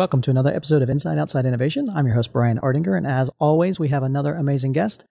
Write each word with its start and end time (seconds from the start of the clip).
Welcome 0.00 0.22
to 0.22 0.30
another 0.30 0.54
episode 0.54 0.80
of 0.80 0.88
Inside 0.88 1.18
Outside 1.18 1.44
Innovation. 1.44 1.90
I'm 1.90 2.06
your 2.06 2.14
host, 2.14 2.32
Brian 2.32 2.58
Ardinger, 2.60 2.96
and 2.96 3.06
as 3.06 3.28
always, 3.38 3.78
we 3.78 3.88
have 3.88 4.02
another 4.02 4.34
amazing 4.34 4.72
guest. 4.72 5.04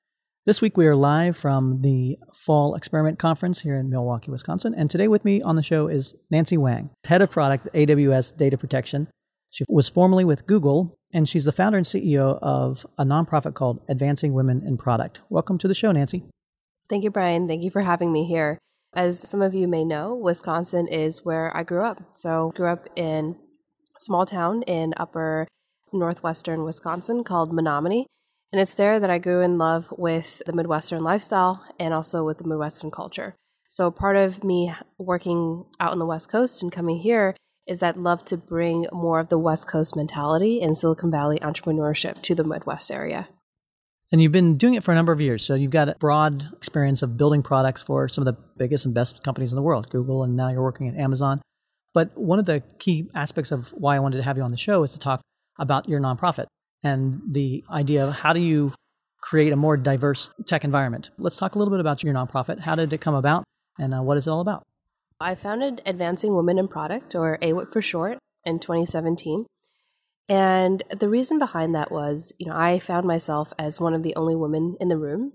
This 0.48 0.64
week, 0.64 0.78
we 0.78 0.88
are 0.88 0.96
live 0.96 1.38
from 1.38 1.84
the 1.84 2.18
Fall 2.34 2.74
Experiment 2.74 3.20
Conference 3.20 3.62
here 3.62 3.78
in 3.78 3.92
Milwaukee, 3.92 4.32
Wisconsin. 4.32 4.74
And 4.74 4.90
today, 4.90 5.08
with 5.08 5.24
me 5.24 5.44
on 5.44 5.56
the 5.56 5.62
show 5.62 5.86
is 5.86 6.16
Nancy 6.32 6.58
Wang, 6.58 6.90
head 7.06 7.22
of 7.22 7.30
product 7.30 7.68
at 7.68 7.74
AWS 7.74 8.36
Data 8.36 8.58
Protection. 8.58 9.08
She 9.52 9.64
was 9.70 9.90
formerly 9.90 10.26
with 10.26 10.48
Google, 10.48 10.98
and 11.14 11.30
she's 11.30 11.46
the 11.46 11.52
founder 11.52 11.78
and 11.78 11.86
CEO 11.86 12.40
of 12.42 12.84
a 12.98 13.06
nonprofit 13.06 13.54
called 13.54 13.82
Advancing 13.90 14.34
Women 14.34 14.64
in 14.66 14.76
Product. 14.76 15.22
Welcome 15.30 15.60
to 15.60 15.68
the 15.68 15.76
show, 15.76 15.92
Nancy. 15.92 16.24
Thank 16.90 17.04
you, 17.04 17.12
Brian. 17.12 17.48
Thank 17.48 17.62
you 17.62 17.70
for 17.70 17.84
having 17.84 18.12
me 18.12 18.26
here. 18.26 18.58
As 18.96 19.20
some 19.20 19.44
of 19.44 19.54
you 19.54 19.68
may 19.68 19.86
know, 19.86 20.16
Wisconsin 20.16 20.88
is 20.88 21.24
where 21.24 21.56
I 21.56 21.62
grew 21.62 21.86
up. 21.86 22.18
So, 22.18 22.52
grew 22.56 22.70
up 22.70 22.88
in 22.96 23.36
small 24.00 24.26
town 24.26 24.64
in 24.64 24.94
upper 24.98 25.48
northwestern 25.92 26.64
Wisconsin 26.64 27.24
called 27.24 27.54
Menominee. 27.54 28.08
And 28.52 28.60
it's 28.60 28.76
there 28.76 29.00
that 29.00 29.10
I 29.10 29.20
grew 29.20 29.42
in 29.42 29.58
love 29.58 29.94
with 29.96 30.42
the 30.46 30.54
Midwestern 30.54 31.04
lifestyle 31.04 31.64
and 31.80 31.94
also 31.94 32.24
with 32.24 32.40
the 32.40 32.48
Midwestern 32.48 32.90
culture. 32.90 33.36
So, 33.70 33.92
part 33.92 34.16
of 34.16 34.44
me 34.44 34.74
working 34.98 35.66
out 35.80 35.92
on 35.92 36.00
the 36.00 36.06
West 36.06 36.30
Coast 36.30 36.64
and 36.64 36.72
coming 36.72 36.98
here 36.98 37.36
is 37.68 37.82
that 37.82 38.00
love 38.00 38.26
to 38.26 38.36
bring 38.36 38.88
more 38.92 39.20
of 39.20 39.30
the 39.30 39.38
West 39.38 39.68
Coast 39.68 39.96
mentality 39.96 40.60
and 40.60 40.76
Silicon 40.76 41.12
Valley 41.12 41.38
entrepreneurship 41.40 42.24
to 42.24 42.34
the 42.34 42.44
Midwest 42.44 42.90
area. 42.90 43.28
And 44.12 44.24
you've 44.24 44.32
been 44.32 44.58
doing 44.58 44.74
it 44.74 44.84
for 44.84 44.92
a 44.92 44.96
number 44.96 45.12
of 45.12 45.22
years. 45.22 45.46
So 45.46 45.54
you've 45.54 45.70
got 45.70 45.88
a 45.88 45.96
broad 46.00 46.52
experience 46.54 47.04
of 47.04 47.16
building 47.16 47.44
products 47.44 47.84
for 47.84 48.08
some 48.08 48.24
of 48.24 48.26
the 48.26 48.42
biggest 48.58 48.86
and 48.86 48.94
best 48.96 49.24
companies 49.24 49.52
in 49.52 49.56
the 49.56 49.62
world, 49.62 49.92
Google, 49.92 50.24
and 50.24 50.36
now 50.36 50.50
you're 50.50 50.64
working 50.64 50.88
at 50.88 50.96
Amazon. 50.96 51.40
But 51.94 52.16
one 52.18 52.40
of 52.40 52.46
the 52.46 52.62
key 52.78 53.10
aspects 53.16 53.52
of 53.52 53.70
why 53.70 53.96
I 53.96 54.00
wanted 54.00 54.18
to 54.18 54.24
have 54.24 54.38
you 54.38 54.44
on 54.44 54.52
the 54.52 54.58
show 54.58 54.84
is 54.84 54.94
to 54.94 55.00
talk 55.00 55.22
about 55.58 55.90
your 55.90 56.00
nonprofit 56.00 56.46
and 56.84 57.22
the 57.30 57.64
idea 57.70 58.08
of 58.08 58.14
how 58.14 58.34
do 58.34 58.40
you 58.40 58.74
create 59.22 59.52
a 59.52 59.56
more 59.56 59.76
diverse 59.76 60.32
tech 60.46 60.64
environment. 60.64 61.10
Let's 61.18 61.38
talk 61.38 61.56
a 61.56 61.60
little 61.60 61.72
bit 61.72 61.80
about 61.80 62.04
your 62.04 62.14
nonprofit. 62.14 62.60
How 62.60 62.76
did 62.76 62.94
it 62.94 63.02
come 63.02 63.16
about 63.16 63.44
and 63.78 63.94
uh, 63.94 64.02
what 64.02 64.18
is 64.18 64.28
it 64.28 64.30
all 64.30 64.42
about? 64.42 64.64
I 65.20 65.36
founded 65.36 65.82
Advancing 65.86 66.34
Women 66.34 66.58
in 66.58 66.70
Product, 66.70 67.14
or 67.14 67.38
AWIP 67.42 67.74
for 67.74 67.82
short, 67.82 68.20
in 68.46 68.60
2017. 68.60 69.46
And 70.30 70.84
the 70.98 71.10
reason 71.10 71.40
behind 71.40 71.76
that 71.76 71.92
was, 71.92 72.32
you 72.38 72.48
know, 72.48 72.56
I 72.56 72.80
found 72.80 73.06
myself 73.06 73.52
as 73.58 73.80
one 73.80 73.94
of 73.94 74.04
the 74.04 74.16
only 74.16 74.36
women 74.36 74.78
in 74.80 74.88
the 74.88 74.98
room. 74.98 75.34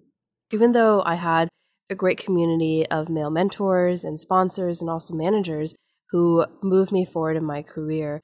Even 0.53 0.73
though 0.73 1.03
I 1.05 1.17
had 1.17 1.49
a 1.91 1.95
great 1.95 2.17
community 2.17 2.87
of 2.87 3.11
male 3.11 3.31
mentors 3.31 4.05
and 4.05 4.19
sponsors 4.19 4.81
and 4.81 4.89
also 4.89 5.15
managers, 5.15 5.75
who 6.15 6.47
moved 6.63 6.93
me 6.93 7.05
forward 7.05 7.37
in 7.37 7.45
my 7.45 7.61
career. 7.61 8.21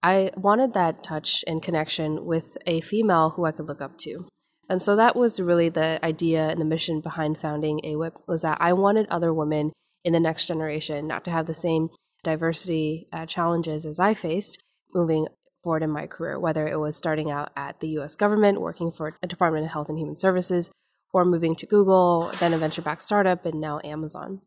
I 0.00 0.30
wanted 0.36 0.74
that 0.74 1.02
touch 1.02 1.42
and 1.44 1.60
connection 1.60 2.24
with 2.24 2.56
a 2.66 2.80
female 2.82 3.30
who 3.30 3.44
I 3.44 3.50
could 3.50 3.66
look 3.66 3.80
up 3.82 3.98
to. 3.98 4.28
And 4.70 4.80
so 4.80 4.94
that 4.94 5.16
was 5.16 5.40
really 5.40 5.68
the 5.68 5.98
idea 6.04 6.46
and 6.46 6.60
the 6.60 6.64
mission 6.64 7.00
behind 7.00 7.40
founding 7.40 7.80
AWIP 7.84 8.12
was 8.28 8.42
that 8.42 8.58
I 8.60 8.72
wanted 8.74 9.08
other 9.08 9.34
women 9.34 9.72
in 10.04 10.12
the 10.12 10.20
next 10.20 10.46
generation 10.46 11.08
not 11.08 11.24
to 11.24 11.32
have 11.32 11.46
the 11.46 11.52
same 11.52 11.88
diversity 12.22 13.08
uh, 13.12 13.26
challenges 13.26 13.84
as 13.84 13.98
I 13.98 14.14
faced 14.14 14.62
moving 14.94 15.26
forward 15.64 15.82
in 15.82 15.90
my 15.90 16.06
career, 16.06 16.38
whether 16.38 16.68
it 16.68 16.78
was 16.78 16.96
starting 16.96 17.28
out 17.28 17.50
at 17.56 17.80
the 17.80 17.88
US 17.98 18.14
government, 18.14 18.60
working 18.60 18.92
for 18.92 19.16
a 19.20 19.26
Department 19.26 19.64
of 19.64 19.72
Health 19.72 19.88
and 19.88 19.98
Human 19.98 20.14
Services, 20.14 20.70
or 21.12 21.24
moving 21.24 21.56
to 21.56 21.66
Google, 21.66 22.30
then 22.38 22.54
a 22.54 22.58
venture 22.58 22.82
backed 22.82 23.02
startup, 23.02 23.44
and 23.44 23.60
now 23.60 23.80
Amazon. 23.82 24.42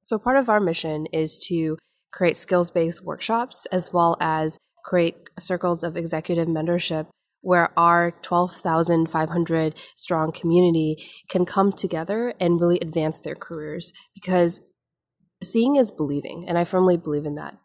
So 0.00 0.18
part 0.18 0.38
of 0.38 0.48
our 0.48 0.58
mission 0.58 1.04
is 1.12 1.38
to 1.48 1.76
create 2.12 2.36
skills 2.36 2.70
based 2.70 3.04
workshops, 3.04 3.66
as 3.66 3.92
well 3.92 4.16
as 4.20 4.58
create 4.84 5.16
circles 5.38 5.82
of 5.82 5.96
executive 5.96 6.48
mentorship 6.48 7.06
where 7.42 7.72
our 7.78 8.10
12,500 8.22 9.74
strong 9.96 10.30
community 10.30 11.02
can 11.30 11.46
come 11.46 11.72
together 11.72 12.34
and 12.38 12.60
really 12.60 12.78
advance 12.80 13.20
their 13.20 13.34
careers. 13.34 13.94
Because 14.14 14.60
seeing 15.42 15.76
is 15.76 15.90
believing 15.90 16.44
and 16.46 16.58
i 16.58 16.64
firmly 16.64 16.98
believe 16.98 17.24
in 17.24 17.36
that 17.36 17.56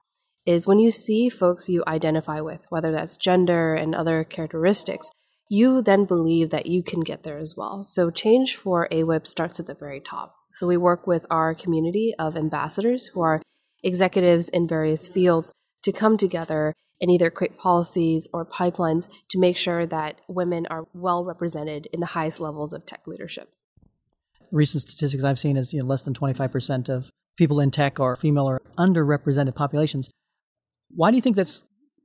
is 0.45 0.65
when 0.65 0.79
you 0.79 0.89
see 0.89 1.27
folks 1.27 1.67
you 1.67 1.83
identify 1.85 2.39
with 2.39 2.65
whether 2.69 2.89
that's 2.89 3.17
gender 3.17 3.75
and 3.75 3.93
other 3.93 4.23
characteristics 4.23 5.09
you 5.49 5.81
then 5.81 6.05
believe 6.05 6.49
that 6.49 6.65
you 6.65 6.83
can 6.83 7.01
get 7.01 7.23
there 7.23 7.37
as 7.37 7.55
well. 7.55 7.83
So 7.83 8.09
change 8.09 8.55
for 8.55 8.87
awip 8.91 9.27
starts 9.27 9.59
at 9.59 9.67
the 9.67 9.75
very 9.75 9.99
top. 9.99 10.35
So 10.53 10.67
we 10.67 10.77
work 10.77 11.05
with 11.05 11.25
our 11.29 11.53
community 11.53 12.15
of 12.17 12.35
ambassadors 12.35 13.07
who 13.07 13.21
are 13.21 13.41
executives 13.85 14.49
in 14.49 14.67
various 14.67 15.07
fields 15.07 15.53
to 15.83 15.91
come 15.93 16.17
together 16.17 16.73
and 16.99 17.11
either 17.11 17.29
create 17.29 17.57
policies 17.57 18.27
or 18.33 18.45
pipelines 18.45 19.07
to 19.29 19.37
make 19.37 19.57
sure 19.57 19.85
that 19.85 20.19
women 20.27 20.65
are 20.67 20.87
well 20.93 21.23
represented 21.23 21.87
in 21.93 21.99
the 21.99 22.07
highest 22.07 22.39
levels 22.39 22.73
of 22.73 22.85
tech 22.85 23.07
leadership. 23.07 23.49
Recent 24.51 24.81
statistics 24.81 25.23
I've 25.23 25.39
seen 25.39 25.57
is 25.57 25.73
you 25.73 25.81
know, 25.81 25.85
less 25.85 26.03
than 26.03 26.13
25% 26.13 26.89
of 26.89 27.09
people 27.37 27.59
in 27.59 27.71
tech 27.71 27.99
are 27.99 28.15
female 28.15 28.49
or 28.49 28.61
underrepresented 28.77 29.55
populations. 29.55 30.09
Why 30.89 31.11
do 31.11 31.17
you 31.17 31.21
think 31.21 31.35
that's 31.35 31.63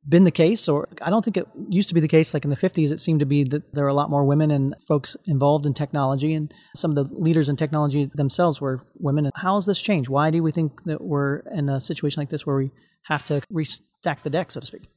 been 0.08 0.24
the 0.24 0.30
case, 0.30 0.68
or 0.68 0.88
I 1.02 1.10
don't 1.10 1.24
think 1.24 1.36
it 1.36 1.46
used 1.68 1.88
to 1.88 1.94
be 1.94 2.00
the 2.00 2.08
case. 2.08 2.32
Like 2.32 2.44
in 2.44 2.50
the 2.50 2.56
50s, 2.56 2.90
it 2.90 3.00
seemed 3.00 3.20
to 3.20 3.26
be 3.26 3.44
that 3.44 3.74
there 3.74 3.84
were 3.84 3.90
a 3.90 3.94
lot 3.94 4.10
more 4.10 4.24
women 4.24 4.50
and 4.50 4.74
folks 4.88 5.16
involved 5.26 5.66
in 5.66 5.74
technology, 5.74 6.34
and 6.34 6.52
some 6.74 6.90
of 6.90 6.94
the 6.96 7.14
leaders 7.14 7.48
in 7.48 7.56
technology 7.56 8.10
themselves 8.14 8.60
were 8.60 8.80
women. 8.94 9.26
And 9.26 9.34
how 9.36 9.56
has 9.56 9.66
this 9.66 9.80
changed? 9.80 10.08
Why 10.08 10.30
do 10.30 10.42
we 10.42 10.52
think 10.52 10.84
that 10.84 11.02
we're 11.02 11.38
in 11.54 11.68
a 11.68 11.80
situation 11.80 12.20
like 12.20 12.30
this 12.30 12.46
where 12.46 12.56
we 12.56 12.70
have 13.04 13.26
to 13.26 13.42
restack 13.52 14.22
the 14.22 14.30
deck, 14.30 14.50
so 14.50 14.60
to 14.60 14.66
speak? 14.66 14.88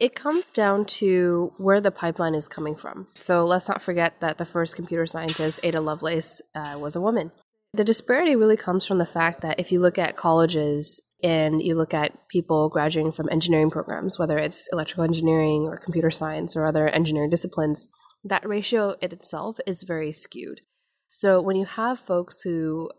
It 0.00 0.14
comes 0.14 0.50
down 0.50 0.86
to 0.86 1.52
where 1.58 1.80
the 1.80 1.92
pipeline 1.92 2.34
is 2.34 2.48
coming 2.48 2.74
from. 2.74 3.06
So 3.14 3.44
let's 3.44 3.68
not 3.68 3.80
forget 3.80 4.20
that 4.20 4.38
the 4.38 4.44
first 4.44 4.74
computer 4.74 5.06
scientist, 5.06 5.60
Ada 5.62 5.80
Lovelace, 5.80 6.42
uh, 6.54 6.76
was 6.78 6.96
a 6.96 7.00
woman. 7.00 7.30
The 7.72 7.84
disparity 7.84 8.36
really 8.36 8.56
comes 8.56 8.86
from 8.86 8.98
the 8.98 9.06
fact 9.06 9.40
that 9.42 9.60
if 9.60 9.70
you 9.70 9.80
look 9.80 9.98
at 9.98 10.16
colleges 10.16 11.00
and 11.24 11.62
you 11.62 11.74
look 11.74 11.94
at 11.94 12.28
people 12.28 12.68
graduating 12.68 13.12
from 13.12 13.30
engineering 13.32 13.70
programs, 13.70 14.18
whether 14.18 14.36
it's 14.36 14.68
electrical 14.72 15.04
engineering 15.04 15.62
or 15.62 15.78
computer 15.78 16.10
science 16.10 16.54
or 16.54 16.66
other 16.66 16.86
engineering 16.88 17.30
disciplines, 17.30 17.88
that 18.22 18.46
ratio 18.46 18.94
in 19.00 19.10
itself 19.10 19.56
is 19.66 19.84
very 19.84 20.12
skewed. 20.12 20.60
So 21.08 21.40
when 21.40 21.56
you 21.56 21.64
have 21.64 21.98
folks 21.98 22.42
who 22.42 22.90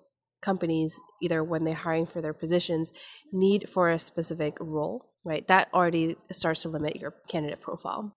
companies 0.42 1.00
either 1.22 1.44
when 1.44 1.66
they're 1.66 1.76
hiring 1.76 2.08
for 2.08 2.22
their 2.22 2.34
positions 2.34 2.94
need 3.32 3.70
for 3.70 3.92
a 3.92 4.00
specific 4.00 4.58
role, 4.60 5.12
right? 5.24 5.48
That 5.48 5.70
already 5.72 6.16
starts 6.32 6.64
to 6.64 6.70
limit 6.70 6.96
your 6.96 7.14
candidate 7.28 7.62
profile. 7.62 8.16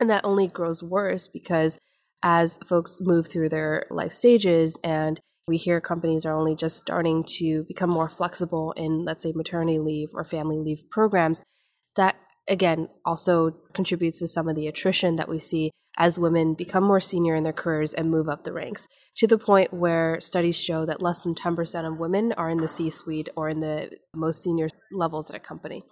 And 0.00 0.10
that 0.10 0.24
only 0.24 0.48
grows 0.48 0.82
worse 0.82 1.28
because 1.28 1.78
as 2.22 2.58
folks 2.66 2.98
move 3.00 3.28
through 3.28 3.50
their 3.50 3.86
life 3.90 4.12
stages 4.12 4.76
and 4.82 5.20
we 5.46 5.56
hear 5.56 5.80
companies 5.80 6.26
are 6.26 6.36
only 6.36 6.56
just 6.56 6.76
starting 6.76 7.24
to 7.24 7.64
become 7.68 7.90
more 7.90 8.08
flexible 8.08 8.72
in, 8.72 9.04
let's 9.04 9.22
say, 9.22 9.32
maternity 9.34 9.78
leave 9.78 10.08
or 10.12 10.24
family 10.24 10.58
leave 10.58 10.82
programs. 10.90 11.42
That, 11.94 12.16
again, 12.48 12.88
also 13.04 13.52
contributes 13.72 14.18
to 14.18 14.28
some 14.28 14.48
of 14.48 14.56
the 14.56 14.66
attrition 14.66 15.16
that 15.16 15.28
we 15.28 15.38
see 15.38 15.70
as 15.98 16.18
women 16.18 16.54
become 16.54 16.84
more 16.84 17.00
senior 17.00 17.34
in 17.34 17.44
their 17.44 17.52
careers 17.52 17.94
and 17.94 18.10
move 18.10 18.28
up 18.28 18.44
the 18.44 18.52
ranks 18.52 18.86
to 19.16 19.26
the 19.26 19.38
point 19.38 19.72
where 19.72 20.20
studies 20.20 20.60
show 20.60 20.84
that 20.84 21.00
less 21.00 21.22
than 21.22 21.34
10% 21.34 21.86
of 21.86 21.98
women 21.98 22.32
are 22.32 22.50
in 22.50 22.58
the 22.58 22.68
C 22.68 22.90
suite 22.90 23.30
or 23.34 23.48
in 23.48 23.60
the 23.60 23.90
most 24.14 24.42
senior 24.42 24.68
levels 24.92 25.30
at 25.30 25.36
a 25.36 25.40
company. 25.40 25.84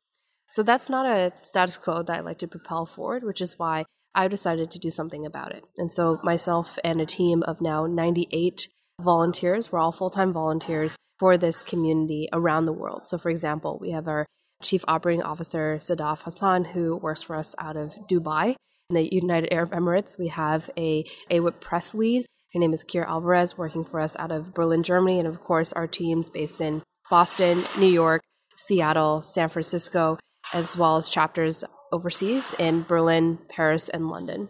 So 0.51 0.63
that's 0.63 0.91
not 0.91 1.07
a 1.07 1.31
status 1.43 1.79
quo 1.79 2.03
that 2.03 2.17
I 2.17 2.21
like 2.21 2.39
to 2.39 2.49
propel 2.49 2.87
forward, 2.87 3.25
which 3.25 3.41
is 3.41 3.59
why 3.59 3.85
I 4.15 4.29
decided 4.29 4.71
to 4.73 4.79
do 4.79 4.91
something 4.91 5.25
about 5.25 5.55
it. 5.55 5.65
And 5.79 5.91
so 5.91 6.21
myself 6.23 6.79
and 6.85 7.01
a 7.01 7.07
team 7.07 7.43
of 7.45 7.63
now 7.63 7.87
98 7.87 8.69
volunteers. 9.01 9.71
We're 9.71 9.79
all 9.79 9.93
full 9.93 10.11
time 10.11 10.33
volunteers 10.33 10.97
for 11.19 11.37
this 11.37 11.63
community 11.63 12.29
around 12.33 12.67
the 12.67 12.73
world. 12.73 13.07
So, 13.07 13.19
for 13.19 13.31
example, 13.31 13.79
we 13.81 13.91
have 13.91 14.09
our 14.09 14.27
Chief 14.63 14.85
Operating 14.89 15.23
Officer, 15.23 15.79
Sadaf 15.81 16.23
Hassan, 16.23 16.65
who 16.65 16.97
works 16.97 17.23
for 17.23 17.37
us 17.37 17.55
out 17.59 17.77
of 17.77 17.95
Dubai 18.11 18.57
in 18.91 18.97
the 18.97 19.09
United 19.13 19.53
Arab 19.53 19.71
Emirates. 19.71 20.19
We 20.19 20.29
have 20.29 20.71
a 20.77 21.05
AWIP 21.31 21.61
press 21.61 21.95
lead. 21.95 22.27
Her 22.53 22.61
name 22.61 22.73
is 22.73 22.85
Kira 22.85 23.07
Alvarez, 23.07 23.59
working 23.59 23.85
for 23.85 24.01
us 24.01 24.17
out 24.19 24.31
of 24.31 24.55
Berlin, 24.55 24.83
Germany. 24.83 25.19
And 25.19 25.29
of 25.29 25.41
course, 25.41 25.73
our 25.73 25.87
teams 25.87 26.31
based 26.31 26.61
in 26.61 26.83
Boston, 27.11 27.65
New 27.79 27.89
York, 27.89 28.23
Seattle, 28.57 29.23
San 29.23 29.49
Francisco, 29.49 30.19
as 30.53 30.77
well 30.77 30.97
as 30.97 31.09
chapters 31.09 31.65
overseas 31.93 32.55
in 32.59 32.83
Berlin, 32.83 33.39
Paris, 33.49 33.89
and 33.89 34.09
London. 34.09 34.49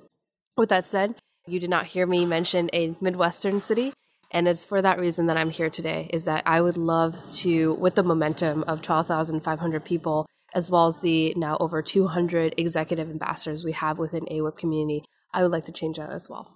With 0.57 0.69
that 0.69 0.87
said, 0.87 1.15
you 1.47 1.59
did 1.61 1.71
not 1.71 1.87
hear 1.87 2.07
me 2.07 2.25
mention 2.25 2.71
a 2.73 2.97
Midwestern 3.01 3.61
city. 3.61 3.93
And 4.35 4.49
it's 4.49 4.65
for 4.65 4.83
that 4.83 4.99
reason 4.99 5.27
that 5.27 5.37
I'm 5.37 5.49
here 5.49 5.71
today, 5.71 6.11
is 6.13 6.25
that 6.25 6.43
I 6.45 6.61
would 6.61 6.77
love 6.77 7.17
to, 7.35 7.75
with 7.75 7.95
the 7.95 8.03
momentum 8.03 8.65
of 8.65 8.83
12,500 8.83 9.85
people, 9.85 10.27
as 10.53 10.73
well 10.73 10.89
as 10.89 11.01
the 11.01 11.33
now 11.37 11.57
over 11.61 11.83
200 11.83 12.55
executive 12.57 13.09
ambassadors 13.09 13.63
we 13.63 13.71
have 13.73 13.97
within 13.97 14.25
AWIP 14.27 14.59
community, 14.59 15.05
I 15.33 15.43
would 15.43 15.53
like 15.53 15.67
to 15.67 15.73
change 15.73 15.99
that 15.99 16.11
as 16.11 16.29
well. 16.29 16.53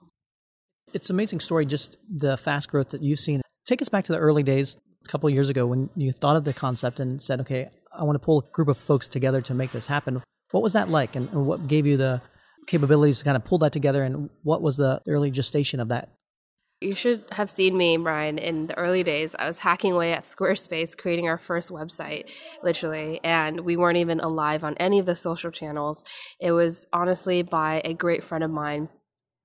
It's 0.93 1.09
an 1.09 1.15
amazing 1.15 1.39
story, 1.39 1.67
just 1.67 1.97
the 2.11 2.37
fast 2.37 2.69
growth 2.69 2.91
that 2.91 3.03
you've 3.03 3.21
seen. 3.21 3.43
Take 3.65 3.81
us 3.81 3.89
back 3.89 4.07
to 4.07 4.13
the 4.13 4.19
early 4.19 4.43
days, 4.43 4.77
a 5.07 5.09
couple 5.09 5.29
of 5.29 5.35
years 5.35 5.49
ago, 5.49 5.65
when 5.65 5.89
you 5.95 6.11
thought 6.11 6.35
of 6.35 6.43
the 6.43 6.53
concept 6.53 6.99
and 6.99 7.23
said, 7.23 7.43
okay, 7.43 7.71
I 7.97 8.03
want 8.03 8.17
to 8.17 8.25
pull 8.25 8.41
a 8.41 8.51
group 8.51 8.69
of 8.69 8.77
folks 8.77 9.07
together 9.07 9.41
to 9.43 9.55
make 9.55 9.71
this 9.71 9.87
happen. 9.87 10.21
What 10.51 10.65
was 10.65 10.73
that 10.73 10.89
like, 10.89 11.15
and, 11.15 11.29
and 11.29 11.47
what 11.47 11.69
gave 11.69 11.87
you 11.87 11.97
the 11.97 12.23
capabilities 12.67 13.21
to 13.21 13.25
kind 13.25 13.37
of 13.37 13.45
pull 13.45 13.59
that 13.59 13.73
together, 13.73 14.03
and 14.03 14.31
what 14.43 14.63
was 14.63 14.77
the 14.77 15.01
early 15.07 15.31
gestation 15.31 15.79
of 15.79 15.89
that? 15.89 16.11
You 16.81 16.95
should 16.95 17.25
have 17.33 17.51
seen 17.51 17.77
me, 17.77 17.97
Brian, 17.97 18.39
in 18.39 18.69
the 18.69 18.79
early 18.79 19.03
days. 19.03 19.35
I 19.37 19.49
was 19.49 19.59
hacking 19.59 19.93
away 19.93 20.13
at 20.13 20.23
Squarespace, 20.23 20.97
creating 20.97 21.27
our 21.27 21.39
first 21.39 21.71
website, 21.71 22.31
literally, 22.63 23.19
and 23.25 23.61
we 23.63 23.77
weren't 23.77 23.99
even 23.99 24.21
alive 24.21 24.63
on 24.63 24.77
any 24.77 25.01
of 25.01 25.07
the 25.07 25.17
social 25.17 25.51
channels. 25.51 26.05
It 26.41 26.53
was 26.53 26.87
honestly 26.93 27.43
by 27.43 27.83
a 27.85 27.95
great 27.95 28.23
friend 28.23 28.45
of 28.45 28.53
mine 28.53 28.91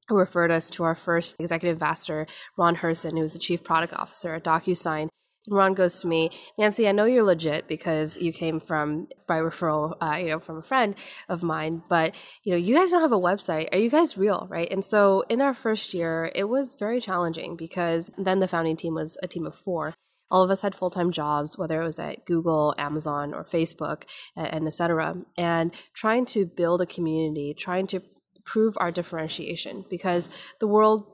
who 0.10 0.16
referred 0.16 0.52
us 0.52 0.70
to 0.72 0.84
our 0.84 0.94
first 0.94 1.36
executive 1.40 1.78
ambassador, 1.78 2.28
Ron 2.56 2.76
Hirson, 2.76 3.14
who 3.14 3.22
was 3.22 3.34
the 3.34 3.40
chief 3.40 3.64
product 3.64 3.94
officer 3.94 4.36
at 4.36 4.44
DocuSign. 4.44 5.08
Ron 5.50 5.74
goes 5.74 6.00
to 6.02 6.08
me, 6.08 6.30
Nancy, 6.58 6.88
I 6.88 6.94
know 6.94 7.06
you're 7.06 7.24
legit 7.24 7.68
because 7.68 8.18
you 8.18 8.32
came 8.32 8.60
from 8.60 9.08
by 9.28 9.40
referral, 9.40 9.96
uh, 10.02 10.16
you 10.18 10.28
know, 10.28 10.40
from 10.40 10.58
a 10.58 10.64
friend 10.64 10.96
of 11.28 11.44
mine. 11.44 11.84
But 11.90 12.16
you 12.44 12.52
know, 12.52 12.58
you 12.58 12.76
guys 12.76 12.92
don't 12.92 13.02
have 13.02 13.12
a 13.12 13.20
website. 13.20 13.68
Are 13.72 13.78
you 13.78 13.90
guys 13.90 14.18
real, 14.18 14.48
right? 14.50 14.72
And 14.72 14.84
so 14.86 15.24
in 15.30 15.42
our 15.42 15.54
first 15.54 15.94
year, 15.94 16.32
it 16.34 16.46
was 16.46 16.76
very 16.80 17.02
challenging 17.02 17.58
because 17.58 18.10
then 18.18 18.40
the 18.40 18.48
founding 18.48 18.78
team 18.78 18.96
was 18.96 19.18
a 19.22 19.28
team 19.28 19.46
of 19.46 19.56
four. 19.56 19.94
All 20.32 20.42
of 20.42 20.50
us 20.50 20.62
had 20.62 20.74
full 20.74 20.90
time 20.90 21.12
jobs, 21.12 21.58
whether 21.58 21.82
it 21.82 21.86
was 21.86 22.00
at 22.00 22.26
Google, 22.26 22.74
Amazon, 22.78 23.34
or 23.34 23.44
Facebook, 23.44 24.04
and 24.36 24.66
et 24.66 24.74
cetera. 24.74 25.16
And 25.38 25.74
trying 25.94 26.26
to 26.28 26.46
build 26.46 26.82
a 26.82 26.86
community, 26.86 27.54
trying 27.54 27.88
to 27.88 28.02
prove 28.46 28.76
our 28.80 28.92
differentiation 28.92 29.86
because 29.90 30.30
the 30.60 30.68
world 30.68 31.13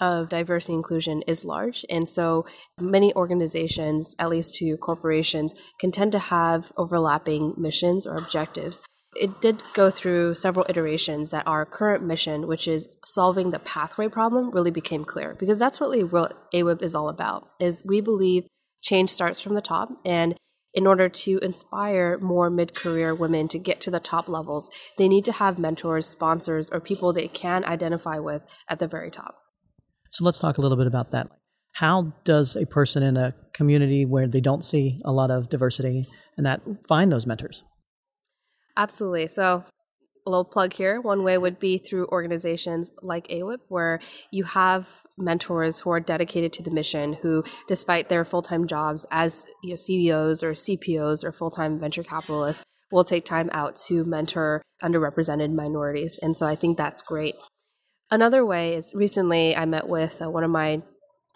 of 0.00 0.28
diversity 0.28 0.74
inclusion 0.74 1.22
is 1.26 1.44
large. 1.44 1.84
And 1.90 2.08
so 2.08 2.46
many 2.80 3.14
organizations, 3.14 4.14
at 4.18 4.30
least 4.30 4.54
to 4.56 4.76
corporations, 4.76 5.54
can 5.80 5.90
tend 5.90 6.12
to 6.12 6.18
have 6.18 6.72
overlapping 6.76 7.54
missions 7.56 8.06
or 8.06 8.16
objectives. 8.16 8.80
It 9.16 9.40
did 9.40 9.62
go 9.72 9.90
through 9.90 10.34
several 10.34 10.66
iterations 10.68 11.30
that 11.30 11.46
our 11.46 11.64
current 11.64 12.04
mission, 12.04 12.46
which 12.46 12.68
is 12.68 12.96
solving 13.04 13.50
the 13.50 13.58
pathway 13.58 14.08
problem, 14.08 14.50
really 14.50 14.70
became 14.70 15.04
clear 15.04 15.34
because 15.38 15.58
that's 15.58 15.80
really 15.80 16.04
what 16.04 16.50
AWIP 16.52 16.82
is 16.82 16.94
all 16.94 17.08
about. 17.08 17.48
Is 17.58 17.84
we 17.84 18.00
believe 18.00 18.46
change 18.82 19.10
starts 19.10 19.40
from 19.40 19.54
the 19.54 19.60
top 19.60 19.88
and 20.04 20.36
in 20.74 20.86
order 20.86 21.08
to 21.08 21.38
inspire 21.38 22.18
more 22.18 22.50
mid-career 22.50 23.14
women 23.14 23.48
to 23.48 23.58
get 23.58 23.80
to 23.80 23.90
the 23.90 23.98
top 23.98 24.28
levels, 24.28 24.70
they 24.98 25.08
need 25.08 25.24
to 25.24 25.32
have 25.32 25.58
mentors, 25.58 26.06
sponsors, 26.06 26.70
or 26.70 26.78
people 26.78 27.12
they 27.12 27.26
can 27.26 27.64
identify 27.64 28.18
with 28.18 28.42
at 28.68 28.78
the 28.78 28.86
very 28.86 29.10
top. 29.10 29.38
So 30.10 30.24
let's 30.24 30.38
talk 30.38 30.58
a 30.58 30.60
little 30.60 30.76
bit 30.76 30.86
about 30.86 31.10
that. 31.12 31.28
How 31.72 32.12
does 32.24 32.56
a 32.56 32.66
person 32.66 33.02
in 33.02 33.16
a 33.16 33.34
community 33.52 34.04
where 34.04 34.26
they 34.26 34.40
don't 34.40 34.64
see 34.64 35.00
a 35.04 35.12
lot 35.12 35.30
of 35.30 35.48
diversity 35.48 36.08
and 36.36 36.46
that 36.46 36.60
find 36.88 37.12
those 37.12 37.26
mentors? 37.26 37.62
Absolutely. 38.76 39.28
So 39.28 39.64
a 40.28 40.30
little 40.30 40.44
plug 40.44 40.72
here. 40.72 41.00
One 41.00 41.24
way 41.24 41.38
would 41.38 41.58
be 41.58 41.78
through 41.78 42.06
organizations 42.08 42.92
like 43.02 43.26
AWIP, 43.28 43.60
where 43.68 43.98
you 44.30 44.44
have 44.44 44.86
mentors 45.16 45.80
who 45.80 45.90
are 45.90 46.00
dedicated 46.00 46.52
to 46.54 46.62
the 46.62 46.70
mission, 46.70 47.14
who, 47.14 47.42
despite 47.66 48.08
their 48.08 48.24
full 48.24 48.42
time 48.42 48.66
jobs 48.66 49.06
as 49.10 49.46
you 49.62 49.70
know, 49.70 49.76
CEOs 49.76 50.42
or 50.42 50.52
CPOs 50.52 51.24
or 51.24 51.32
full 51.32 51.50
time 51.50 51.80
venture 51.80 52.04
capitalists, 52.04 52.62
will 52.92 53.04
take 53.04 53.24
time 53.24 53.50
out 53.52 53.76
to 53.88 54.04
mentor 54.04 54.62
underrepresented 54.82 55.52
minorities. 55.52 56.18
And 56.22 56.36
so 56.36 56.46
I 56.46 56.54
think 56.54 56.76
that's 56.76 57.02
great. 57.02 57.34
Another 58.10 58.44
way 58.44 58.74
is 58.74 58.92
recently 58.94 59.54
I 59.54 59.64
met 59.66 59.88
with 59.88 60.22
uh, 60.22 60.30
one 60.30 60.44
of 60.44 60.50
my 60.50 60.82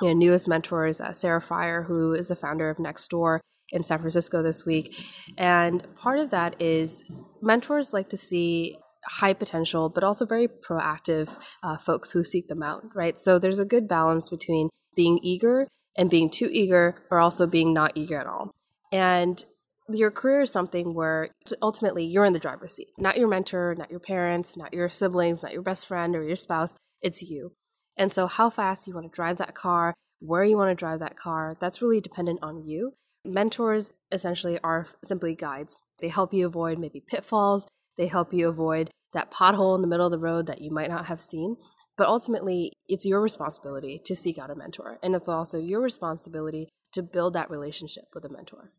you 0.01 0.09
know, 0.09 0.13
newest 0.15 0.49
mentors, 0.49 1.01
uh, 1.01 1.13
Sarah 1.13 1.41
Friar, 1.41 1.83
who 1.83 2.15
is 2.15 2.29
the 2.29 2.37
founder 2.37 2.71
of 2.71 2.79
Nextdoor 2.79 3.41
in 3.71 3.83
San 3.83 3.99
Francisco 3.99 4.43
this 4.43 4.65
week. 4.65 5.05
And 5.37 5.87
part 5.97 6.19
of 6.19 6.31
that 6.31 6.61
is 6.61 7.03
mentors 7.41 7.93
like 7.93 8.09
to 8.09 8.17
see 8.17 8.79
high 9.05 9.33
potential, 9.33 9.89
but 9.89 10.05
also 10.05 10.25
very 10.25 10.49
proactive 10.49 11.29
uh, 11.63 11.77
folks 11.79 12.13
who 12.13 12.25
seek 12.25 12.49
them 12.49 12.63
out, 12.63 12.85
right? 12.95 13.19
So 13.19 13.39
there's 13.39 13.59
a 13.59 13.65
good 13.65 13.89
balance 13.89 14.29
between 14.29 14.69
being 14.95 15.19
eager 15.23 15.69
and 15.97 16.09
being 16.09 16.31
too 16.31 16.49
eager, 16.51 17.03
or 17.11 17.21
also 17.21 17.47
being 17.47 17.75
not 17.75 17.93
eager 17.95 18.19
at 18.19 18.27
all. 18.27 18.51
And 18.91 19.45
your 19.89 20.11
career 20.11 20.43
is 20.43 20.53
something 20.53 20.95
where 20.95 21.31
ultimately 21.61 22.05
you're 22.05 22.25
in 22.25 22.33
the 22.33 22.39
driver's 22.39 22.75
seat, 22.75 22.89
not 22.99 23.19
your 23.19 23.29
mentor, 23.29 23.75
not 23.77 23.91
your 23.91 24.01
parents, 24.01 24.57
not 24.57 24.73
your 24.73 24.89
siblings, 24.89 25.43
not 25.43 25.53
your 25.53 25.63
best 25.63 25.87
friend 25.87 26.15
or 26.15 26.23
your 26.23 26.37
spouse. 26.37 26.75
It's 27.01 27.23
you. 27.23 27.53
And 27.97 28.11
so, 28.11 28.27
how 28.27 28.49
fast 28.51 28.87
you 28.87 28.95
want 28.95 29.11
to 29.11 29.15
drive 29.15 29.39
that 29.39 29.55
car, 29.55 29.95
where 30.21 30.45
you 30.45 30.57
want 30.57 30.71
to 30.71 30.75
drive 30.75 31.01
that 31.01 31.17
car, 31.17 31.57
that's 31.61 31.83
really 31.83 32.01
dependent 32.01 32.41
on 32.43 32.65
you. 32.65 32.95
Mentors 33.25 33.91
essentially 34.11 34.59
are 34.65 34.89
simply 35.05 35.35
guides. 35.35 35.81
They 36.01 36.09
help 36.09 36.33
you 36.33 36.47
avoid 36.47 36.79
maybe 36.79 37.03
pitfalls, 37.07 37.67
they 37.97 38.07
help 38.07 38.33
you 38.33 38.49
avoid 38.49 38.91
that 39.13 39.31
pothole 39.31 39.77
in 39.77 39.83
the 39.83 39.89
middle 39.89 40.07
of 40.07 40.13
the 40.13 40.19
road 40.19 40.47
that 40.47 40.61
you 40.61 40.71
might 40.71 40.91
not 40.91 41.07
have 41.07 41.21
seen. 41.21 41.57
But 41.97 42.09
ultimately, 42.09 42.73
it's 42.89 43.05
your 43.05 43.21
responsibility 43.21 44.01
to 44.07 44.17
seek 44.17 44.39
out 44.39 44.51
a 44.51 44.55
mentor. 44.55 44.99
And 45.03 45.15
it's 45.15 45.29
also 45.29 45.59
your 45.59 45.81
responsibility 45.81 46.69
to 46.93 47.03
build 47.03 47.35
that 47.35 47.51
relationship 47.51 48.05
with 48.15 48.25
a 48.25 48.31
mentor. 48.31 48.73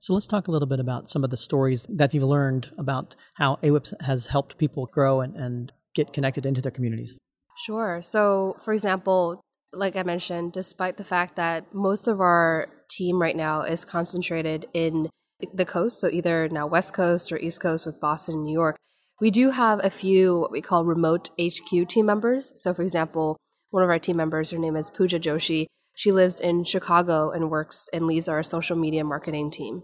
So 0.00 0.14
let's 0.14 0.26
talk 0.26 0.48
a 0.48 0.50
little 0.50 0.66
bit 0.66 0.80
about 0.80 1.10
some 1.10 1.24
of 1.24 1.30
the 1.30 1.36
stories 1.36 1.86
that 1.90 2.14
you've 2.14 2.24
learned 2.24 2.72
about 2.78 3.14
how 3.34 3.56
AWIP 3.62 4.00
has 4.02 4.28
helped 4.28 4.56
people 4.56 4.86
grow 4.86 5.20
and, 5.20 5.36
and 5.36 5.72
get 5.94 6.14
connected 6.14 6.46
into 6.46 6.62
their 6.62 6.72
communities. 6.72 7.18
Sure. 7.66 8.00
So, 8.02 8.56
for 8.64 8.72
example, 8.72 9.42
like 9.74 9.96
I 9.96 10.02
mentioned, 10.02 10.52
despite 10.52 10.96
the 10.96 11.04
fact 11.04 11.36
that 11.36 11.74
most 11.74 12.08
of 12.08 12.18
our 12.18 12.68
team 12.90 13.20
right 13.20 13.36
now 13.36 13.60
is 13.60 13.84
concentrated 13.84 14.66
in 14.72 15.10
the 15.52 15.66
coast, 15.66 16.00
so 16.00 16.08
either 16.08 16.48
now 16.48 16.66
West 16.66 16.94
Coast 16.94 17.30
or 17.30 17.36
East 17.36 17.60
Coast 17.60 17.84
with 17.84 18.00
Boston 18.00 18.36
and 18.36 18.44
New 18.44 18.52
York, 18.54 18.76
we 19.20 19.30
do 19.30 19.50
have 19.50 19.84
a 19.84 19.90
few 19.90 20.38
what 20.38 20.50
we 20.50 20.62
call 20.62 20.86
remote 20.86 21.28
HQ 21.38 21.88
team 21.88 22.06
members. 22.06 22.54
So, 22.56 22.72
for 22.72 22.80
example, 22.80 23.36
one 23.68 23.82
of 23.82 23.90
our 23.90 23.98
team 23.98 24.16
members, 24.16 24.50
her 24.50 24.58
name 24.58 24.76
is 24.76 24.88
Pooja 24.88 25.20
Joshi. 25.20 25.66
She 26.00 26.12
lives 26.12 26.40
in 26.40 26.64
Chicago 26.64 27.30
and 27.30 27.50
works 27.50 27.86
and 27.92 28.06
leads 28.06 28.26
our 28.26 28.42
social 28.42 28.74
media 28.74 29.04
marketing 29.04 29.50
team. 29.50 29.82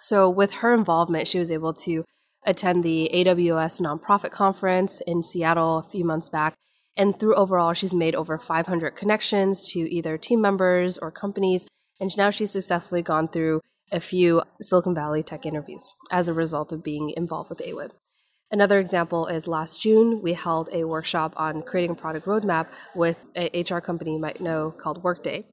So, 0.00 0.28
with 0.28 0.50
her 0.50 0.74
involvement, 0.74 1.28
she 1.28 1.38
was 1.38 1.52
able 1.52 1.72
to 1.74 2.04
attend 2.44 2.82
the 2.82 3.08
AWS 3.14 3.80
nonprofit 3.80 4.32
conference 4.32 5.00
in 5.06 5.22
Seattle 5.22 5.78
a 5.78 5.90
few 5.92 6.04
months 6.04 6.28
back. 6.28 6.54
And 6.96 7.20
through 7.20 7.36
overall, 7.36 7.72
she's 7.72 7.94
made 7.94 8.16
over 8.16 8.36
500 8.36 8.96
connections 8.96 9.62
to 9.70 9.78
either 9.78 10.18
team 10.18 10.40
members 10.40 10.98
or 10.98 11.12
companies. 11.12 11.68
And 12.00 12.10
now 12.16 12.30
she's 12.30 12.50
successfully 12.50 13.02
gone 13.02 13.28
through 13.28 13.60
a 13.92 14.00
few 14.00 14.42
Silicon 14.60 14.92
Valley 14.92 15.22
tech 15.22 15.46
interviews 15.46 15.94
as 16.10 16.26
a 16.26 16.34
result 16.34 16.72
of 16.72 16.82
being 16.82 17.14
involved 17.16 17.48
with 17.48 17.60
AWIP. 17.60 17.92
Another 18.50 18.78
example 18.78 19.26
is 19.26 19.46
last 19.46 19.82
June, 19.82 20.22
we 20.22 20.32
held 20.32 20.70
a 20.72 20.84
workshop 20.84 21.34
on 21.36 21.60
creating 21.62 21.90
a 21.90 21.94
product 21.94 22.26
roadmap 22.26 22.68
with 22.94 23.18
an 23.34 23.50
HR 23.54 23.80
company 23.80 24.14
you 24.14 24.18
might 24.18 24.40
know 24.40 24.70
called 24.70 25.02
Workday. 25.02 25.44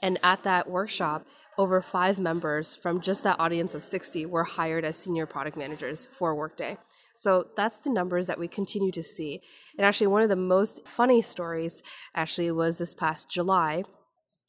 And 0.00 0.18
at 0.22 0.44
that 0.44 0.70
workshop, 0.70 1.26
over 1.58 1.82
five 1.82 2.18
members 2.20 2.76
from 2.76 3.00
just 3.00 3.24
that 3.24 3.40
audience 3.40 3.74
of 3.74 3.82
60 3.82 4.26
were 4.26 4.44
hired 4.44 4.84
as 4.84 4.96
senior 4.96 5.26
product 5.26 5.56
managers 5.56 6.06
for 6.12 6.36
Workday. 6.36 6.78
So 7.16 7.48
that's 7.56 7.80
the 7.80 7.90
numbers 7.90 8.28
that 8.28 8.38
we 8.38 8.46
continue 8.46 8.92
to 8.92 9.02
see. 9.02 9.40
And 9.76 9.84
actually, 9.84 10.08
one 10.08 10.22
of 10.22 10.28
the 10.28 10.36
most 10.36 10.86
funny 10.86 11.22
stories 11.22 11.82
actually 12.14 12.52
was 12.52 12.78
this 12.78 12.94
past 12.94 13.28
July 13.28 13.84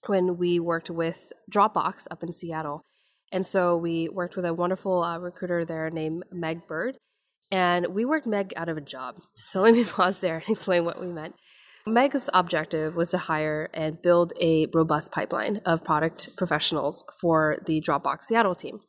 when 0.06 0.38
we 0.38 0.60
worked 0.60 0.90
with 0.90 1.32
Dropbox 1.52 2.06
up 2.12 2.22
in 2.22 2.34
Seattle. 2.34 2.84
And 3.32 3.46
so 3.46 3.76
we 3.76 4.08
worked 4.10 4.36
with 4.36 4.46
a 4.46 4.54
wonderful 4.54 5.02
uh, 5.02 5.18
recruiter 5.18 5.66
there 5.66 5.90
named 5.90 6.24
Meg 6.32 6.68
Bird. 6.68 6.98
And 7.52 7.88
we 7.88 8.06
worked 8.06 8.28
Meg 8.28 8.54
out 8.56 8.70
of 8.70 8.78
a 8.78 8.82
job. 8.82 9.16
So 9.50 9.62
let 9.62 9.74
me 9.74 9.84
pause 9.98 10.20
there 10.20 10.44
and 10.46 10.50
explain 10.50 10.84
what 10.84 11.00
we 11.00 11.08
meant. 11.08 11.36
Meg's 11.86 12.30
objective 12.34 12.96
was 12.96 13.12
to 13.12 13.18
hire 13.18 13.70
and 13.74 14.02
build 14.02 14.34
a 14.42 14.68
robust 14.74 15.12
pipeline 15.14 15.62
of 15.66 15.86
product 15.86 16.36
professionals 16.36 17.06
for 17.22 17.60
the 17.66 17.82
Dropbox 17.82 18.24
Seattle 18.24 18.56
team. 18.56 18.82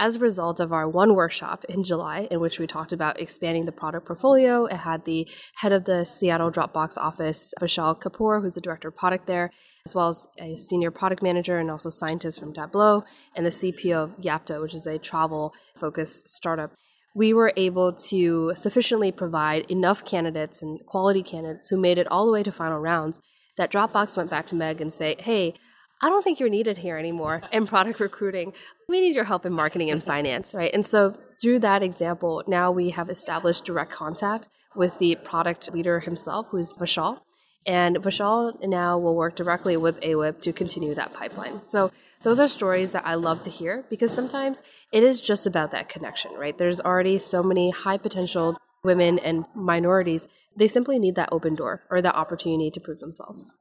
As 0.00 0.16
a 0.16 0.20
result 0.20 0.58
of 0.58 0.72
our 0.72 0.88
one 0.88 1.14
workshop 1.14 1.64
in 1.68 1.84
July, 1.84 2.26
in 2.30 2.40
which 2.40 2.58
we 2.58 2.66
talked 2.66 2.92
about 2.92 3.20
expanding 3.20 3.66
the 3.66 3.72
product 3.72 4.06
portfolio, 4.06 4.64
it 4.64 4.78
had 4.78 5.04
the 5.04 5.28
head 5.56 5.72
of 5.72 5.84
the 5.84 6.04
Seattle 6.04 6.50
Dropbox 6.50 6.96
office, 6.96 7.52
Vishal 7.60 8.00
Kapoor, 8.00 8.42
who's 8.42 8.54
the 8.54 8.62
director 8.62 8.88
of 8.88 8.96
product 8.96 9.26
there, 9.26 9.50
as 9.86 9.94
well 9.94 10.08
as 10.08 10.26
a 10.40 10.56
senior 10.56 10.90
product 10.90 11.22
manager 11.22 11.58
and 11.58 11.70
also 11.70 11.90
scientist 11.90 12.40
from 12.40 12.54
Tableau, 12.54 13.04
and 13.36 13.44
the 13.44 13.50
CPO 13.50 14.04
of 14.04 14.16
Yapta, 14.16 14.60
which 14.60 14.74
is 14.74 14.86
a 14.86 14.98
travel 14.98 15.52
focused 15.78 16.28
startup 16.28 16.72
we 17.14 17.32
were 17.32 17.52
able 17.56 17.92
to 17.92 18.52
sufficiently 18.54 19.10
provide 19.10 19.70
enough 19.70 20.04
candidates 20.04 20.62
and 20.62 20.84
quality 20.86 21.22
candidates 21.22 21.68
who 21.68 21.76
made 21.76 21.98
it 21.98 22.06
all 22.10 22.26
the 22.26 22.32
way 22.32 22.42
to 22.42 22.52
final 22.52 22.78
rounds 22.78 23.20
that 23.56 23.70
Dropbox 23.70 24.16
went 24.16 24.30
back 24.30 24.46
to 24.46 24.54
Meg 24.54 24.80
and 24.80 24.92
say, 24.92 25.16
hey, 25.18 25.54
I 26.02 26.08
don't 26.08 26.22
think 26.22 26.40
you're 26.40 26.48
needed 26.48 26.78
here 26.78 26.96
anymore 26.96 27.42
in 27.52 27.66
product 27.66 28.00
recruiting. 28.00 28.52
We 28.88 29.00
need 29.00 29.14
your 29.14 29.24
help 29.24 29.44
in 29.44 29.52
marketing 29.52 29.90
and 29.90 30.02
finance, 30.02 30.54
right? 30.54 30.72
And 30.72 30.86
so 30.86 31.16
through 31.40 31.60
that 31.60 31.82
example, 31.82 32.42
now 32.46 32.70
we 32.70 32.90
have 32.90 33.10
established 33.10 33.64
direct 33.64 33.92
contact 33.92 34.48
with 34.76 34.98
the 34.98 35.16
product 35.16 35.72
leader 35.74 36.00
himself, 36.00 36.46
who's 36.50 36.76
Vishal. 36.76 37.20
And 37.66 37.96
Vishal 37.96 38.62
now 38.66 38.98
will 38.98 39.14
work 39.14 39.36
directly 39.36 39.76
with 39.76 40.00
AWIP 40.00 40.40
to 40.42 40.52
continue 40.52 40.94
that 40.94 41.12
pipeline. 41.12 41.60
So 41.68 41.92
those 42.22 42.40
are 42.40 42.48
stories 42.48 42.92
that 42.92 43.06
I 43.06 43.14
love 43.14 43.42
to 43.42 43.50
hear 43.50 43.84
because 43.90 44.12
sometimes 44.12 44.62
it 44.92 45.02
is 45.02 45.20
just 45.20 45.46
about 45.46 45.70
that 45.72 45.88
connection, 45.88 46.32
right? 46.32 46.56
There's 46.56 46.80
already 46.80 47.18
so 47.18 47.42
many 47.42 47.70
high 47.70 47.98
potential 47.98 48.58
women 48.82 49.18
and 49.18 49.44
minorities. 49.54 50.26
They 50.56 50.68
simply 50.68 50.98
need 50.98 51.14
that 51.16 51.28
open 51.32 51.54
door 51.54 51.82
or 51.90 52.02
that 52.02 52.14
opportunity 52.14 52.70
to 52.70 52.80
prove 52.80 53.00
themselves. 53.00 53.52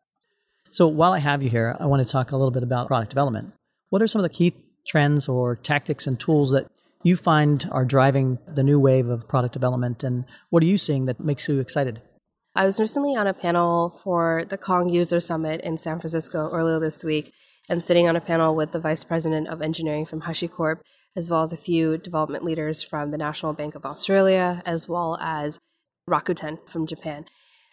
So 0.72 0.88
while 0.88 1.14
I 1.14 1.20
have 1.20 1.42
you 1.42 1.50
here, 1.50 1.76
I 1.80 1.86
want 1.86 2.06
to 2.06 2.12
talk 2.12 2.32
a 2.32 2.38
little 2.38 2.52
bit 2.52 2.64
about 2.64 2.88
product 2.88 3.10
development. 3.10 3.54
What 3.90 4.02
are 4.02 4.08
some 4.08 4.20
of 4.20 4.24
the 4.24 4.36
key 4.36 4.54
trends 4.88 5.28
or 5.28 5.56
tactics 5.56 6.08
and 6.08 6.20
tools 6.20 6.52
that 6.52 6.68
you 7.04 7.16
find 7.16 7.68
are 7.72 7.86
driving 7.86 8.40
the 8.46 8.64
new 8.64 8.80
wave 8.80 9.08
of 9.08 9.28
product 9.28 9.54
development 9.54 10.04
and 10.04 10.26
what 10.50 10.62
are 10.64 10.68
you 10.68 10.78
seeing 10.78 11.06
that 11.06 11.20
makes 11.20 11.48
you 11.48 11.60
excited? 11.60 12.02
I 12.60 12.66
was 12.66 12.78
recently 12.78 13.16
on 13.16 13.26
a 13.26 13.34
panel 13.34 13.98
for 14.04 14.44
the 14.50 14.58
Kong 14.58 14.90
User 14.90 15.22
Summit 15.22 15.62
in 15.62 15.78
San 15.78 15.98
Francisco 15.98 16.50
earlier 16.52 16.78
this 16.78 17.06
week 17.06 17.32
and 17.70 17.82
sitting 17.82 18.06
on 18.10 18.18
a 18.18 18.20
panel 18.20 18.54
with 18.54 18.74
the 18.74 18.82
Vice 18.82 19.06
President 19.06 19.48
of 19.48 19.62
Engineering 19.62 20.06
from 20.06 20.24
HashiCorp, 20.24 20.82
as 21.16 21.32
well 21.32 21.42
as 21.42 21.54
a 21.54 21.58
few 21.58 21.98
development 21.98 22.44
leaders 22.44 22.84
from 22.84 23.12
the 23.12 23.18
National 23.18 23.54
Bank 23.54 23.76
of 23.76 23.86
Australia, 23.86 24.62
as 24.66 24.90
well 24.90 25.18
as 25.22 25.58
Rakuten 26.06 26.58
from 26.68 26.86
Japan. 26.86 27.24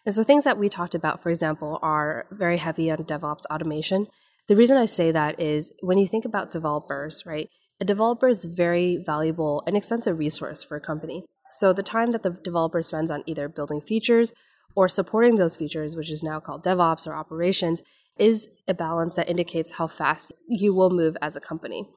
And 0.05 0.15
so 0.15 0.23
things 0.23 0.45
that 0.45 0.57
we 0.57 0.69
talked 0.69 0.95
about, 0.95 1.21
for 1.21 1.31
example, 1.31 1.81
are 1.83 2.27
very 2.31 2.59
heavy 2.59 2.89
on 2.89 2.99
DevOps 2.99 3.45
automation. 3.51 4.07
The 4.47 4.55
reason 4.55 4.77
I 4.77 4.87
say 4.87 5.11
that 5.11 5.41
is 5.41 5.73
when 5.81 5.99
you 5.99 6.07
think 6.07 6.25
about 6.25 6.53
developers, 6.53 7.25
right? 7.27 7.51
A 7.81 7.85
developer 7.85 8.29
is 8.29 8.45
very 8.45 9.03
valuable 9.05 9.65
and 9.67 9.77
expensive 9.77 10.17
resource 10.17 10.63
for 10.63 10.77
a 10.77 10.81
company. 10.81 11.25
So 11.51 11.73
the 11.73 11.83
time 11.83 12.13
that 12.13 12.23
the 12.23 12.31
developer 12.31 12.83
spends 12.83 13.11
on 13.11 13.25
either 13.27 13.49
building 13.49 13.81
features 13.81 14.33
or 14.77 14.89
supporting 14.89 15.37
those 15.37 15.57
features, 15.57 15.97
which 15.97 16.11
is 16.11 16.23
now 16.23 16.39
called 16.39 16.63
DevOps 16.63 17.07
or 17.07 17.15
operations, 17.15 17.83
is 18.19 18.49
a 18.69 18.75
balance 18.75 19.17
that 19.17 19.29
indicates 19.29 19.73
how 19.73 19.87
fast 19.87 20.33
you 20.47 20.75
will 20.75 20.91
move 20.91 21.17
as 21.21 21.35
a 21.35 21.41
company. 21.41 21.89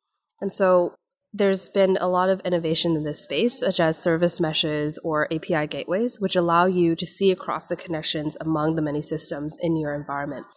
And 0.42 0.52
so 0.52 0.96
there's 1.32 1.70
been 1.70 1.98
a 2.02 2.08
lot 2.08 2.30
of 2.30 2.40
innovation 2.42 2.96
in 2.96 3.04
this 3.04 3.22
space, 3.22 3.60
such 3.60 3.80
as 3.80 4.02
service 4.02 4.40
meshes 4.40 4.98
or 5.04 5.32
API 5.32 5.68
gateways, 5.68 6.20
which 6.20 6.36
allow 6.36 6.66
you 6.66 6.96
to 6.96 7.06
see 7.06 7.32
across 7.32 7.68
the 7.68 7.76
connections 7.76 8.36
among 8.42 8.76
the 8.76 8.82
many 8.82 9.02
systems 9.02 9.56
in 9.62 9.78
your 9.78 9.94
environment. 9.94 10.48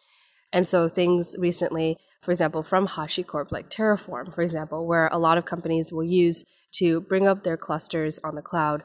And 0.52 0.66
so 0.66 0.88
things 0.88 1.34
recently, 1.38 1.98
for 2.22 2.30
example, 2.30 2.62
from 2.62 2.86
HashiCorp, 2.86 3.50
like 3.50 3.68
Terraform, 3.68 4.34
for 4.34 4.42
example, 4.42 4.86
where 4.86 5.08
a 5.08 5.18
lot 5.18 5.38
of 5.38 5.44
companies 5.44 5.92
will 5.92 6.04
use 6.04 6.44
to 6.76 7.00
bring 7.02 7.26
up 7.26 7.42
their 7.42 7.56
clusters 7.56 8.18
on 8.24 8.34
the 8.34 8.42
cloud. 8.42 8.82